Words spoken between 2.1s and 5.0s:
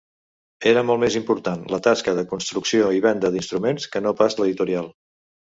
de construcció i venda d'instruments que no pas l'editorial.